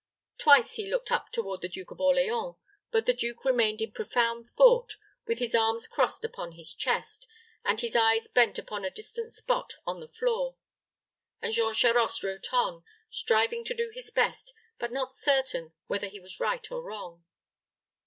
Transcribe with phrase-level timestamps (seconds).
[0.39, 2.55] Twice he looked up toward the Duke of Orleans;
[2.89, 7.27] but the duke remained in profound thought, with his arms crossed upon his chest,
[7.63, 10.55] and his eyes bent upon a distant spot on the floor;
[11.39, 16.19] and Jean Charost wrote on, striving to do his best, but not certain whether he
[16.19, 17.23] was right or wrong.